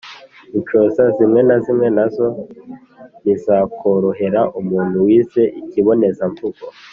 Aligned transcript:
Inshoza 0.57 1.03
zimwe 1.17 1.41
na 1.47 1.55
zimwe 1.63 1.87
na 1.97 2.05
zo 2.15 2.27
ntizakorohera 3.21 4.41
umuntu 4.59 4.95
wize 5.05 5.41
ikibonezamvugo. 5.59 6.63